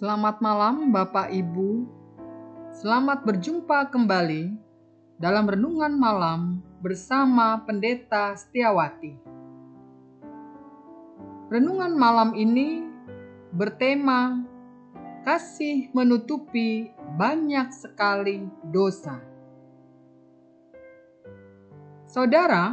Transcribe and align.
Selamat 0.00 0.40
malam, 0.40 0.96
Bapak 0.96 1.28
Ibu. 1.28 1.84
Selamat 2.72 3.20
berjumpa 3.20 3.92
kembali 3.92 4.48
dalam 5.20 5.44
renungan 5.44 5.92
malam 5.92 6.64
bersama 6.80 7.60
Pendeta 7.68 8.32
Setiawati. 8.32 9.20
Renungan 11.52 11.92
malam 12.00 12.32
ini 12.32 12.80
bertema 13.52 14.40
"Kasih 15.20 15.92
menutupi 15.92 16.88
banyak 17.20 17.68
sekali 17.68 18.48
dosa". 18.72 19.20
Saudara, 22.08 22.72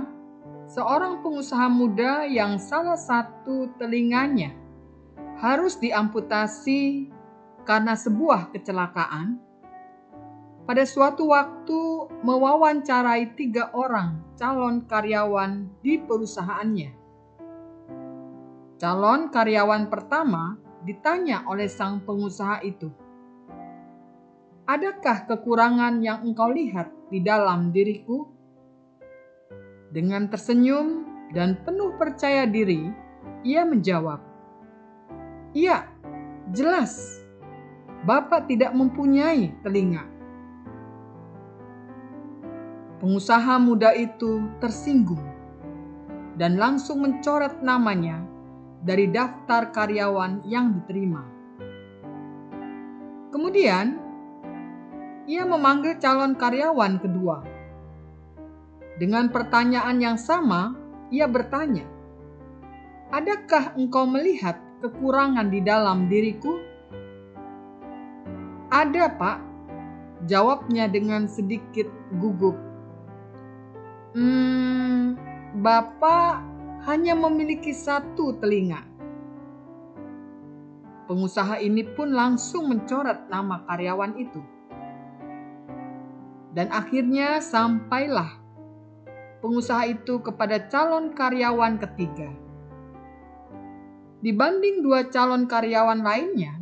seorang 0.72 1.20
pengusaha 1.20 1.68
muda 1.68 2.24
yang 2.24 2.56
salah 2.56 2.96
satu 2.96 3.76
telinganya 3.76 4.56
harus 5.44 5.76
diamputasi 5.76 7.17
karena 7.68 8.00
sebuah 8.00 8.56
kecelakaan, 8.56 9.44
pada 10.64 10.84
suatu 10.88 11.28
waktu 11.36 12.12
mewawancarai 12.24 13.36
tiga 13.36 13.76
orang 13.76 14.24
calon 14.40 14.88
karyawan 14.88 15.68
di 15.84 16.00
perusahaannya. 16.00 16.92
Calon 18.80 19.28
karyawan 19.28 19.92
pertama 19.92 20.56
ditanya 20.88 21.44
oleh 21.48 21.68
sang 21.68 22.08
pengusaha 22.08 22.64
itu, 22.64 22.88
"Adakah 24.64 25.28
kekurangan 25.28 26.00
yang 26.00 26.24
engkau 26.24 26.48
lihat 26.52 26.88
di 27.12 27.20
dalam 27.20 27.76
diriku?" 27.76 28.32
Dengan 29.92 30.32
tersenyum 30.32 31.04
dan 31.36 31.60
penuh 31.68 31.96
percaya 32.00 32.48
diri, 32.48 32.92
ia 33.44 33.64
menjawab, 33.68 34.20
"Iya, 35.52 35.88
jelas. 36.52 37.27
Bapak 38.04 38.50
tidak 38.52 38.76
mempunyai 38.76 39.56
telinga." 39.66 40.06
Pengusaha 42.98 43.62
muda 43.62 43.94
itu 43.94 44.46
tersinggung 44.58 45.22
dan 46.38 46.58
langsung 46.58 47.06
mencoret 47.06 47.62
namanya 47.62 48.22
dari 48.82 49.10
daftar 49.10 49.70
karyawan 49.74 50.46
yang 50.46 50.82
diterima. 50.82 51.24
Kemudian, 53.30 53.98
ia 55.30 55.46
memanggil 55.46 56.02
calon 56.02 56.34
karyawan 56.34 56.98
kedua 56.98 57.58
dengan 58.98 59.30
pertanyaan 59.30 60.02
yang 60.02 60.18
sama, 60.18 60.74
ia 61.14 61.30
bertanya, 61.30 61.86
"Adakah 63.14 63.78
engkau 63.78 64.10
melihat 64.10 64.58
kekurangan 64.82 65.54
di 65.54 65.62
dalam 65.62 66.10
diriku?" 66.10 66.58
"Ada, 68.68 69.12
Pak," 69.16 69.38
jawabnya 70.28 70.92
dengan 70.92 71.30
sedikit 71.30 71.88
gugup. 72.20 72.56
"Hmm, 74.16 75.16
Bapak 75.62 76.44
hanya 76.88 77.16
memiliki 77.16 77.72
satu 77.72 78.36
telinga." 78.42 78.84
Pengusaha 81.08 81.64
ini 81.64 81.88
pun 81.88 82.12
langsung 82.12 82.68
mencoret 82.68 83.32
nama 83.32 83.64
karyawan 83.64 84.20
itu. 84.20 84.44
Dan 86.52 86.68
akhirnya 86.74 87.40
sampailah 87.40 88.48
pengusaha 89.40 89.88
itu 89.88 90.20
kepada 90.20 90.68
calon 90.68 91.16
karyawan 91.16 91.80
ketiga. 91.80 92.28
Dibanding 94.20 94.82
dua 94.82 95.08
calon 95.08 95.46
karyawan 95.46 96.02
lainnya, 96.02 96.57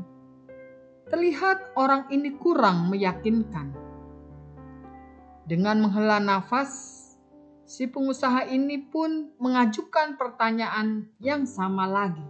terlihat 1.15 1.79
orang 1.79 2.11
ini 2.11 2.35
kurang 2.35 2.91
meyakinkan. 2.91 3.71
Dengan 5.47 5.87
menghela 5.87 6.19
nafas, 6.19 6.75
si 7.63 7.87
pengusaha 7.87 8.51
ini 8.51 8.83
pun 8.83 9.31
mengajukan 9.39 10.19
pertanyaan 10.19 11.07
yang 11.23 11.47
sama 11.47 11.87
lagi. 11.87 12.27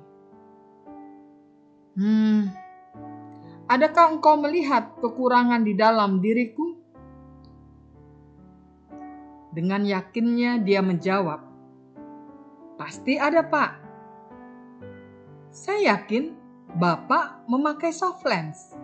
"Hmm, 1.97 2.53
adakah 3.65 4.21
engkau 4.21 4.37
melihat 4.37 5.01
kekurangan 5.01 5.65
di 5.65 5.73
dalam 5.73 6.21
diriku?" 6.21 6.77
Dengan 9.49 9.81
yakinnya 9.81 10.61
dia 10.61 10.85
menjawab, 10.85 11.41
"Pasti 12.77 13.17
ada, 13.17 13.41
Pak. 13.41 13.71
Saya 15.49 15.97
yakin 15.97 16.44
Bapak 16.75 17.47
memakai 17.47 17.95
soft 17.95 18.27
lens." 18.27 18.75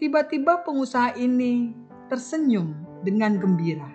Tiba-tiba 0.00 0.64
pengusaha 0.64 1.18
ini 1.20 1.76
tersenyum 2.08 2.72
dengan 3.04 3.36
gembira. 3.36 3.90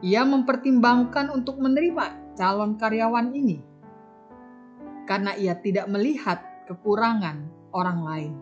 Ia 0.00 0.22
mempertimbangkan 0.22 1.34
untuk 1.34 1.58
menerima 1.58 2.36
calon 2.38 2.78
karyawan 2.78 3.34
ini 3.34 3.58
karena 5.04 5.34
ia 5.34 5.58
tidak 5.58 5.90
melihat 5.90 6.38
kekurangan 6.70 7.42
orang 7.74 7.98
lain. 8.06 8.34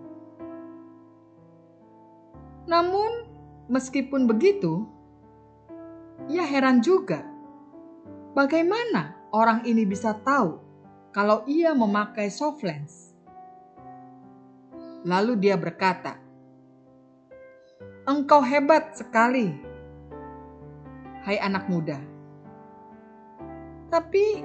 Namun, 2.68 3.28
Meskipun 3.68 4.24
begitu, 4.24 4.88
ia 6.32 6.40
heran 6.40 6.80
juga. 6.80 7.20
Bagaimana 8.32 9.17
orang 9.32 9.64
ini 9.68 9.84
bisa 9.84 10.16
tahu 10.16 10.60
kalau 11.12 11.44
ia 11.48 11.72
memakai 11.76 12.32
soft 12.32 12.64
lens? 12.64 13.12
Lalu 15.04 15.38
dia 15.40 15.56
berkata, 15.56 16.18
"Engkau 18.04 18.42
hebat 18.44 18.96
sekali, 18.98 19.52
hai 21.24 21.38
anak 21.40 21.70
muda. 21.70 22.00
Tapi 23.88 24.44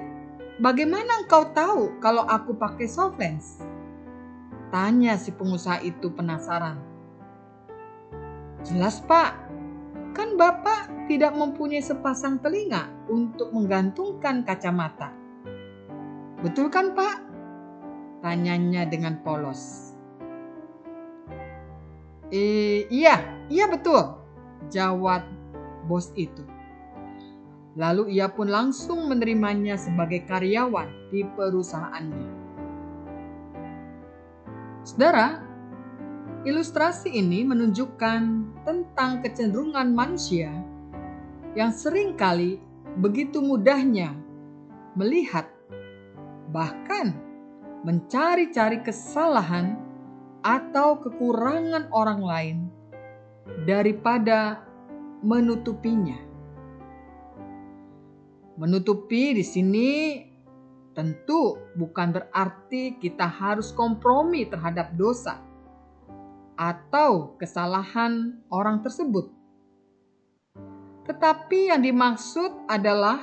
bagaimana 0.60 1.26
engkau 1.26 1.52
tahu 1.52 2.00
kalau 2.00 2.24
aku 2.24 2.56
pakai 2.56 2.86
soft 2.88 3.20
lens?" 3.20 3.60
Tanya 4.74 5.14
si 5.14 5.30
pengusaha 5.30 5.86
itu 5.86 6.10
penasaran. 6.10 6.82
Jelas 8.66 8.98
pak, 9.04 9.43
bapak 10.34 11.06
tidak 11.06 11.36
mempunyai 11.36 11.82
sepasang 11.82 12.40
telinga 12.40 12.90
untuk 13.10 13.52
menggantungkan 13.52 14.42
kacamata. 14.42 15.12
Betul 16.40 16.72
kan 16.72 16.96
pak? 16.96 17.20
Tanyanya 18.24 18.88
dengan 18.88 19.20
polos. 19.20 19.92
Eh, 22.32 22.88
iya, 22.88 23.20
iya 23.52 23.68
betul. 23.68 24.16
Jawab 24.72 25.28
bos 25.84 26.08
itu. 26.16 26.42
Lalu 27.76 28.16
ia 28.16 28.32
pun 28.32 28.48
langsung 28.48 29.10
menerimanya 29.10 29.76
sebagai 29.76 30.24
karyawan 30.24 31.12
di 31.12 31.26
perusahaannya. 31.26 32.28
Saudara, 34.84 35.43
Ilustrasi 36.44 37.08
ini 37.08 37.40
menunjukkan 37.40 38.20
tentang 38.68 39.24
kecenderungan 39.24 39.96
manusia 39.96 40.52
yang 41.56 41.72
sering 41.72 42.20
kali 42.20 42.60
begitu 43.00 43.40
mudahnya 43.40 44.12
melihat, 44.92 45.48
bahkan 46.52 47.16
mencari-cari 47.80 48.84
kesalahan 48.84 49.80
atau 50.44 51.00
kekurangan 51.00 51.88
orang 51.96 52.20
lain 52.20 52.56
daripada 53.64 54.60
menutupinya. 55.24 56.20
Menutupi 58.60 59.32
di 59.32 59.40
sini 59.40 60.20
tentu 60.92 61.56
bukan 61.72 62.12
berarti 62.12 63.00
kita 63.00 63.32
harus 63.32 63.72
kompromi 63.72 64.44
terhadap 64.44 64.92
dosa 64.92 65.53
atau 66.54 67.34
kesalahan 67.38 68.38
orang 68.50 68.82
tersebut. 68.82 69.30
Tetapi 71.04 71.74
yang 71.74 71.84
dimaksud 71.84 72.64
adalah 72.70 73.20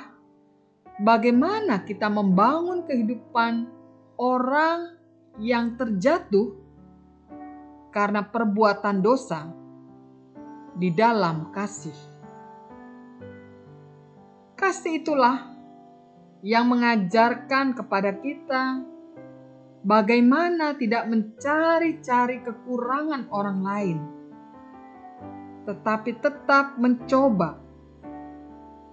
bagaimana 1.02 1.82
kita 1.82 2.12
membangun 2.12 2.86
kehidupan 2.86 3.66
orang 4.22 5.02
yang 5.42 5.74
terjatuh 5.80 6.54
karena 7.90 8.22
perbuatan 8.22 9.02
dosa 9.02 9.50
di 10.78 10.94
dalam 10.94 11.50
kasih. 11.52 11.98
Kasih 14.56 15.02
itulah 15.02 15.52
yang 16.46 16.70
mengajarkan 16.70 17.74
kepada 17.74 18.14
kita 18.22 18.82
Bagaimana 19.82 20.78
tidak 20.78 21.10
mencari-cari 21.10 22.46
kekurangan 22.46 23.34
orang 23.34 23.60
lain, 23.66 24.00
tetapi 25.66 26.22
tetap 26.22 26.78
mencoba 26.78 27.58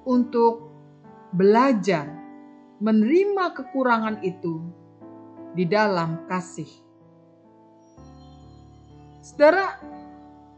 untuk 0.08 0.72
belajar 1.36 2.08
menerima 2.80 3.52
kekurangan 3.52 4.24
itu 4.24 4.64
di 5.52 5.68
dalam 5.68 6.24
kasih. 6.24 6.70
Saudara, 9.20 9.76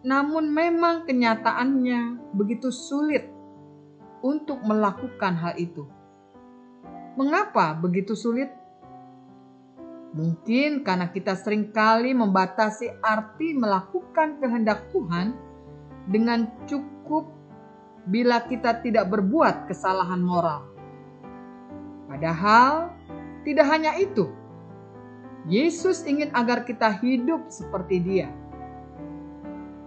namun 0.06 0.46
memang 0.46 1.10
kenyataannya 1.10 2.30
begitu 2.38 2.70
sulit 2.70 3.26
untuk 4.22 4.62
melakukan 4.62 5.34
hal 5.34 5.58
itu. 5.58 5.90
Mengapa 7.18 7.74
begitu 7.74 8.14
sulit? 8.14 8.59
Mungkin 10.10 10.82
karena 10.82 11.06
kita 11.14 11.38
sering 11.38 11.70
kali 11.70 12.10
membatasi 12.10 12.98
arti 12.98 13.54
melakukan 13.54 14.42
kehendak 14.42 14.90
Tuhan 14.90 15.38
dengan 16.10 16.50
cukup 16.66 17.30
bila 18.10 18.42
kita 18.42 18.82
tidak 18.82 19.06
berbuat 19.06 19.70
kesalahan 19.70 20.18
moral. 20.18 20.66
Padahal 22.10 22.90
tidak 23.46 23.66
hanya 23.70 23.94
itu. 24.02 24.26
Yesus 25.46 26.02
ingin 26.04 26.34
agar 26.34 26.66
kita 26.66 26.90
hidup 27.00 27.46
seperti 27.48 28.02
Dia. 28.02 28.28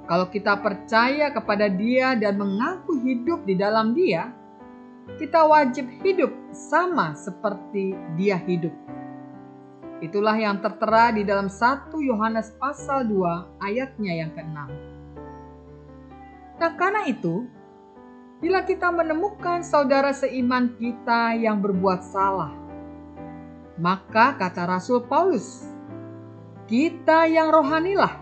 Kalau 0.08 0.32
kita 0.32 0.56
percaya 0.60 1.36
kepada 1.36 1.68
Dia 1.68 2.16
dan 2.16 2.40
mengaku 2.40 2.96
hidup 3.04 3.44
di 3.44 3.60
dalam 3.60 3.92
Dia, 3.92 4.32
kita 5.20 5.44
wajib 5.46 5.86
hidup 6.00 6.32
sama 6.56 7.12
seperti 7.14 7.92
Dia 8.16 8.40
hidup. 8.40 8.83
Itulah 10.04 10.36
yang 10.36 10.60
tertera 10.60 11.16
di 11.16 11.24
dalam 11.24 11.48
1 11.48 11.96
Yohanes 12.04 12.52
pasal 12.60 13.08
2 13.08 13.64
ayatnya 13.64 14.12
yang 14.20 14.36
ke-6. 14.36 14.58
Nah 16.60 16.72
karena 16.76 17.08
itu, 17.08 17.48
bila 18.44 18.68
kita 18.68 18.92
menemukan 18.92 19.64
saudara 19.64 20.12
seiman 20.12 20.76
kita 20.76 21.40
yang 21.40 21.64
berbuat 21.64 22.04
salah, 22.04 22.52
maka 23.80 24.36
kata 24.36 24.68
Rasul 24.68 25.08
Paulus, 25.08 25.64
kita 26.68 27.24
yang 27.32 27.48
rohanilah 27.56 28.20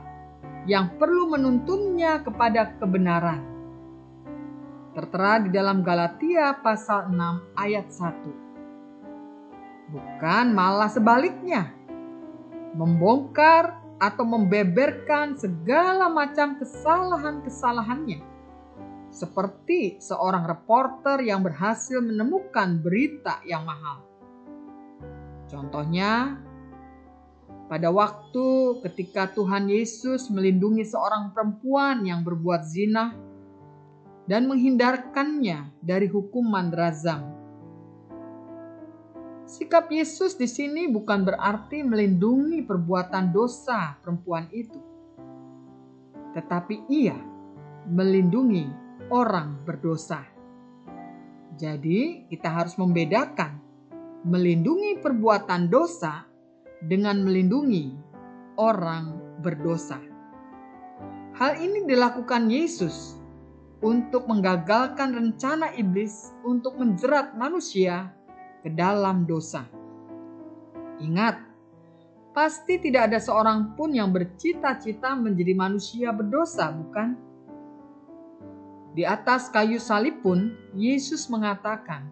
yang 0.70 1.02
perlu 1.02 1.34
menuntunnya 1.34 2.22
kepada 2.22 2.78
kebenaran. 2.78 3.42
Tertera 4.94 5.42
di 5.42 5.50
dalam 5.50 5.82
Galatia 5.82 6.62
pasal 6.62 7.10
6 7.10 7.58
ayat 7.58 7.90
1 7.90 8.51
bukan 9.92 10.56
malah 10.56 10.88
sebaliknya, 10.88 11.76
membongkar 12.74 13.84
atau 14.02 14.26
membeberkan 14.26 15.38
segala 15.38 16.10
macam 16.10 16.58
kesalahan-kesalahannya, 16.58 18.24
seperti 19.12 20.00
seorang 20.02 20.48
reporter 20.48 21.22
yang 21.22 21.44
berhasil 21.44 22.00
menemukan 22.00 22.80
berita 22.82 23.44
yang 23.46 23.68
mahal. 23.68 24.02
Contohnya, 25.52 26.40
pada 27.68 27.92
waktu 27.92 28.80
ketika 28.88 29.32
Tuhan 29.32 29.68
Yesus 29.68 30.32
melindungi 30.32 30.88
seorang 30.88 31.36
perempuan 31.36 32.08
yang 32.08 32.24
berbuat 32.24 32.64
zina 32.68 33.16
dan 34.28 34.48
menghindarkannya 34.48 35.84
dari 35.84 36.08
hukuman 36.08 36.72
razam 36.72 37.41
Sikap 39.52 39.92
Yesus 39.92 40.40
di 40.40 40.48
sini 40.48 40.88
bukan 40.88 41.28
berarti 41.28 41.84
melindungi 41.84 42.64
perbuatan 42.64 43.36
dosa 43.36 44.00
perempuan 44.00 44.48
itu, 44.48 44.80
tetapi 46.32 46.88
Ia 46.88 47.20
melindungi 47.92 48.72
orang 49.12 49.60
berdosa. 49.68 50.24
Jadi, 51.60 52.32
kita 52.32 52.48
harus 52.48 52.80
membedakan 52.80 53.60
melindungi 54.24 55.04
perbuatan 55.04 55.68
dosa 55.68 56.24
dengan 56.80 57.20
melindungi 57.20 57.92
orang 58.56 59.36
berdosa. 59.44 60.00
Hal 61.36 61.60
ini 61.60 61.84
dilakukan 61.84 62.48
Yesus 62.48 63.20
untuk 63.84 64.32
menggagalkan 64.32 65.12
rencana 65.12 65.76
iblis 65.76 66.32
untuk 66.48 66.80
menjerat 66.80 67.36
manusia 67.36 68.16
ke 68.62 68.70
dalam 68.70 69.26
dosa. 69.26 69.66
Ingat, 71.02 71.42
pasti 72.32 72.78
tidak 72.78 73.12
ada 73.12 73.20
seorang 73.20 73.74
pun 73.74 73.92
yang 73.92 74.14
bercita-cita 74.14 75.18
menjadi 75.18 75.54
manusia 75.58 76.14
berdosa, 76.14 76.70
bukan? 76.70 77.18
Di 78.92 79.08
atas 79.08 79.50
kayu 79.50 79.80
salib 79.80 80.22
pun 80.22 80.52
Yesus 80.76 81.26
mengatakan, 81.32 82.12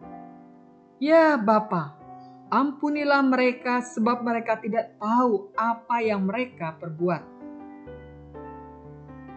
"Ya 0.98 1.36
Bapa, 1.36 1.96
ampunilah 2.50 3.22
mereka 3.22 3.84
sebab 3.84 4.24
mereka 4.24 4.58
tidak 4.58 4.96
tahu 4.98 5.52
apa 5.60 6.02
yang 6.02 6.24
mereka 6.24 6.80
perbuat." 6.80 7.24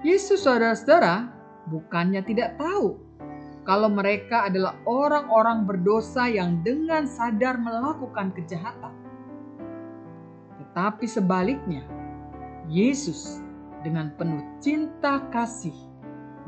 Yesus 0.06 0.46
saudara-saudara 0.46 1.30
bukannya 1.70 2.22
tidak 2.26 2.58
tahu 2.58 2.98
kalau 3.62 3.86
mereka 3.86 4.50
adalah 4.50 4.74
orang-orang 4.90 5.62
berdosa 5.62 6.26
yang 6.26 6.62
dengan 6.66 7.06
sadar 7.06 7.58
melakukan 7.62 8.34
kejahatan. 8.34 8.94
Tetapi 10.58 11.06
sebaliknya, 11.06 11.86
Yesus 12.66 13.38
dengan 13.86 14.10
penuh 14.18 14.42
cinta 14.58 15.22
kasih 15.30 15.74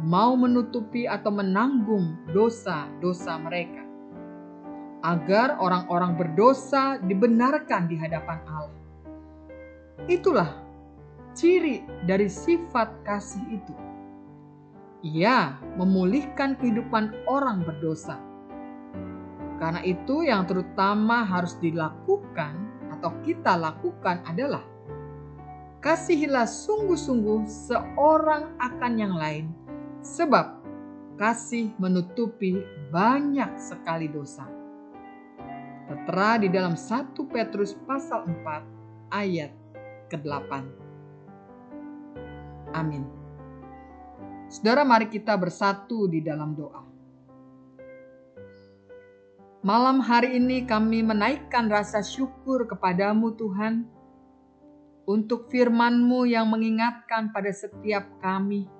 mau 0.02 0.34
menutupi 0.34 1.06
atau 1.06 1.30
menanggung 1.30 2.18
dosa-dosa 2.34 3.38
mereka 3.38 3.86
agar 5.04 5.60
orang-orang 5.60 6.16
berdosa 6.16 6.96
dibenarkan 7.04 7.86
di 7.86 7.94
hadapan 8.00 8.40
Allah. 8.48 8.82
Itulah 10.08 10.50
ciri 11.36 11.84
dari 12.08 12.26
sifat 12.26 13.04
kasih 13.06 13.60
itu 13.60 13.74
ia 15.04 15.60
memulihkan 15.76 16.56
kehidupan 16.56 17.12
orang 17.28 17.60
berdosa. 17.60 18.16
Karena 19.60 19.84
itu, 19.84 20.24
yang 20.24 20.48
terutama 20.48 21.22
harus 21.22 21.54
dilakukan 21.60 22.56
atau 22.88 23.12
kita 23.20 23.54
lakukan 23.54 24.24
adalah 24.24 24.64
kasihilah 25.84 26.48
sungguh-sungguh 26.48 27.44
seorang 27.44 28.56
akan 28.56 28.92
yang 28.96 29.14
lain, 29.14 29.52
sebab 30.00 30.64
kasih 31.20 31.70
menutupi 31.76 32.64
banyak 32.88 33.52
sekali 33.60 34.08
dosa. 34.08 34.48
Tertera 35.84 36.40
di 36.40 36.48
dalam 36.48 36.74
1 36.80 37.12
Petrus 37.28 37.76
pasal 37.84 38.24
4 38.24 39.12
ayat 39.12 39.52
ke-8. 40.08 40.50
Amin. 42.72 43.23
Saudara, 44.54 44.86
mari 44.86 45.10
kita 45.10 45.34
bersatu 45.34 46.06
di 46.06 46.22
dalam 46.22 46.54
doa. 46.54 46.78
Malam 49.66 49.98
hari 49.98 50.38
ini 50.38 50.62
kami 50.62 51.02
menaikkan 51.02 51.66
rasa 51.66 52.06
syukur 52.06 52.70
kepadamu 52.70 53.34
Tuhan 53.34 53.82
untuk 55.10 55.50
firman-Mu 55.50 56.30
yang 56.30 56.46
mengingatkan 56.54 57.34
pada 57.34 57.50
setiap 57.50 58.06
kami 58.22 58.70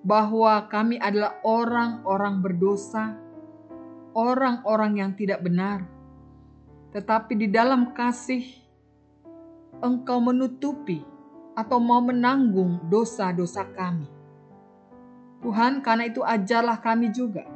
bahwa 0.00 0.64
kami 0.72 0.96
adalah 0.96 1.44
orang-orang 1.44 2.40
berdosa, 2.40 3.20
orang-orang 4.16 4.96
yang 4.96 5.12
tidak 5.12 5.44
benar. 5.44 5.84
Tetapi 6.96 7.36
di 7.36 7.52
dalam 7.52 7.92
kasih 7.92 8.48
Engkau 9.84 10.24
menutupi 10.24 11.04
atau 11.52 11.76
mau 11.76 12.00
menanggung 12.00 12.88
dosa-dosa 12.88 13.68
kami. 13.76 14.17
Tuhan, 15.44 15.80
karena 15.80 16.10
itu 16.10 16.20
ajarlah 16.24 16.82
kami 16.82 17.14
juga 17.14 17.46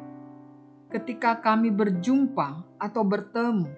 ketika 0.93 1.41
kami 1.41 1.73
berjumpa 1.73 2.77
atau 2.77 3.03
bertemu 3.03 3.73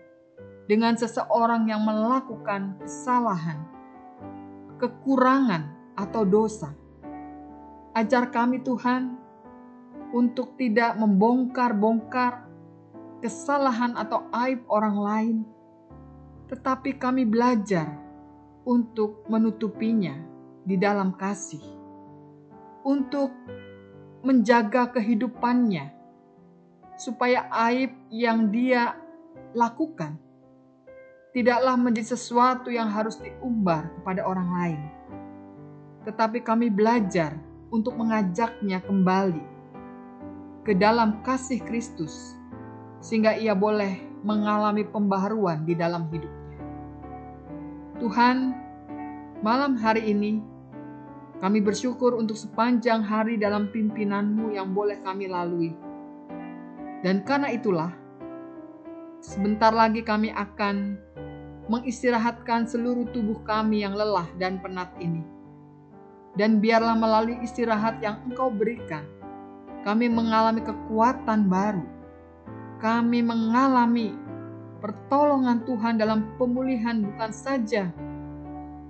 dengan 0.66 0.98
seseorang 0.98 1.70
yang 1.70 1.86
melakukan 1.86 2.74
kesalahan, 2.82 3.62
kekurangan, 4.82 5.70
atau 5.94 6.26
dosa. 6.26 6.74
Ajar 7.94 8.34
kami, 8.34 8.66
Tuhan, 8.66 9.14
untuk 10.10 10.58
tidak 10.58 10.98
membongkar-bongkar 10.98 12.50
kesalahan 13.22 13.94
atau 13.94 14.26
aib 14.34 14.66
orang 14.66 14.96
lain, 14.98 15.36
tetapi 16.50 16.98
kami 16.98 17.22
belajar 17.22 17.86
untuk 18.66 19.22
menutupinya 19.30 20.18
di 20.66 20.74
dalam 20.74 21.14
kasih, 21.14 21.62
untuk 22.82 23.30
menjaga 24.24 24.88
kehidupannya, 24.96 25.92
supaya 26.96 27.46
aib 27.68 27.92
yang 28.08 28.48
dia 28.48 28.96
lakukan 29.52 30.18
tidaklah 31.34 31.74
menjadi 31.74 32.14
sesuatu 32.14 32.70
yang 32.70 32.86
harus 32.86 33.18
diumbar 33.18 33.90
kepada 33.98 34.22
orang 34.22 34.48
lain, 34.54 34.80
tetapi 36.06 36.38
kami 36.46 36.70
belajar 36.70 37.34
untuk 37.74 37.98
mengajaknya 37.98 38.78
kembali 38.86 39.42
ke 40.62 40.78
dalam 40.78 41.20
kasih 41.26 41.58
Kristus, 41.66 42.38
sehingga 43.02 43.34
ia 43.34 43.52
boleh 43.52 43.98
mengalami 44.22 44.86
pembaharuan 44.86 45.66
di 45.66 45.74
dalam 45.74 46.06
hidupnya. 46.08 46.58
Tuhan, 47.98 48.36
malam 49.42 49.74
hari 49.74 50.06
ini 50.14 50.38
kami 51.42 51.58
bersyukur 51.58 52.14
untuk 52.14 52.38
sepanjang 52.38 53.02
hari 53.02 53.34
dalam 53.34 53.70
pimpinanmu 53.70 54.54
yang 54.54 54.70
boleh 54.70 55.02
kami 55.02 55.26
lalui. 55.26 55.74
Dan 57.02 57.26
karena 57.26 57.50
itulah, 57.50 57.92
sebentar 59.18 59.74
lagi 59.74 60.00
kami 60.00 60.30
akan 60.30 60.96
mengistirahatkan 61.68 62.68
seluruh 62.68 63.08
tubuh 63.10 63.40
kami 63.44 63.82
yang 63.82 63.96
lelah 63.96 64.28
dan 64.36 64.60
penat 64.60 64.92
ini. 65.00 65.24
Dan 66.34 66.58
biarlah 66.58 66.98
melalui 66.98 67.38
istirahat 67.44 68.02
yang 68.02 68.18
engkau 68.26 68.50
berikan, 68.50 69.06
kami 69.86 70.10
mengalami 70.10 70.64
kekuatan 70.64 71.46
baru. 71.46 71.84
Kami 72.82 73.24
mengalami 73.24 74.12
pertolongan 74.82 75.64
Tuhan 75.64 75.96
dalam 75.96 76.36
pemulihan 76.36 77.00
bukan 77.00 77.32
saja 77.32 77.88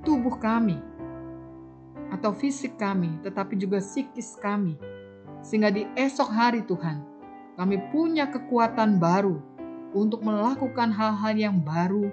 tubuh 0.02 0.34
kami, 0.38 0.78
atau 2.14 2.30
fisik 2.30 2.78
kami, 2.78 3.18
tetapi 3.26 3.58
juga 3.58 3.82
psikis 3.82 4.38
kami. 4.38 4.78
Sehingga 5.42 5.74
di 5.74 5.82
esok 5.98 6.30
hari 6.30 6.62
Tuhan, 6.62 7.02
kami 7.58 7.90
punya 7.90 8.30
kekuatan 8.30 9.02
baru 9.02 9.42
untuk 9.90 10.22
melakukan 10.22 10.94
hal-hal 10.94 11.34
yang 11.34 11.58
baru, 11.58 12.06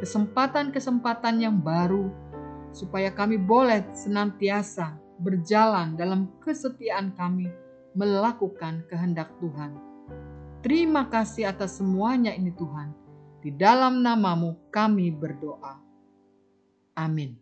kesempatan-kesempatan 0.00 1.44
yang 1.44 1.60
baru, 1.60 2.08
supaya 2.72 3.12
kami 3.12 3.36
boleh 3.36 3.84
senantiasa 3.92 4.96
berjalan 5.20 5.94
dalam 6.00 6.32
kesetiaan 6.40 7.12
kami 7.12 7.52
melakukan 7.92 8.88
kehendak 8.88 9.28
Tuhan. 9.36 9.76
Terima 10.64 11.12
kasih 11.12 11.52
atas 11.52 11.76
semuanya 11.76 12.32
ini 12.32 12.54
Tuhan. 12.56 12.96
Di 13.42 13.50
dalam 13.52 14.00
namamu 14.00 14.70
kami 14.70 15.10
berdoa. 15.10 15.82
Amin. 16.94 17.41